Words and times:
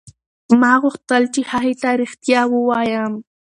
ما 0.61 0.73
غوښتل 0.81 1.23
چې 1.33 1.41
هغې 1.51 1.73
ته 1.81 1.89
رښتیا 2.01 2.41
ووایم. 2.49 3.13